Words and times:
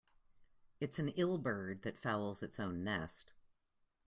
It's 0.79 0.97
an 0.97 1.09
ill 1.09 1.37
bird 1.37 1.83
that 1.83 1.99
fouls 1.99 2.41
its 2.41 2.59
own 2.59 2.83
nest. 2.83 3.33